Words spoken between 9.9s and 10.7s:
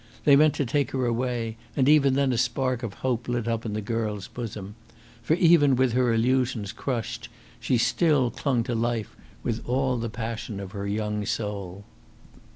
the passion